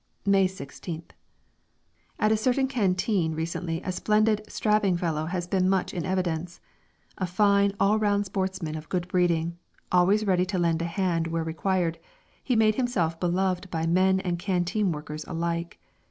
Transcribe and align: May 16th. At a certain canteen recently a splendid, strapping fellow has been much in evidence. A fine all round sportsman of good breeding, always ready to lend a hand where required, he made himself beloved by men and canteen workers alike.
May 0.25 0.47
16th. 0.47 1.11
At 2.17 2.31
a 2.31 2.35
certain 2.35 2.67
canteen 2.67 3.35
recently 3.35 3.83
a 3.83 3.91
splendid, 3.91 4.41
strapping 4.49 4.97
fellow 4.97 5.27
has 5.27 5.45
been 5.45 5.69
much 5.69 5.93
in 5.93 6.07
evidence. 6.07 6.59
A 7.19 7.27
fine 7.27 7.73
all 7.79 7.99
round 7.99 8.25
sportsman 8.25 8.73
of 8.75 8.89
good 8.89 9.07
breeding, 9.07 9.59
always 9.91 10.25
ready 10.25 10.47
to 10.47 10.57
lend 10.57 10.81
a 10.81 10.85
hand 10.85 11.27
where 11.27 11.43
required, 11.43 11.99
he 12.43 12.55
made 12.55 12.73
himself 12.81 13.19
beloved 13.19 13.69
by 13.69 13.85
men 13.85 14.19
and 14.21 14.39
canteen 14.39 14.91
workers 14.91 15.23
alike. 15.25 15.79